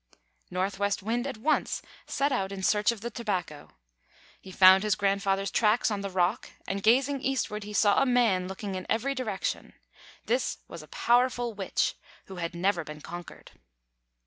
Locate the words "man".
8.07-8.47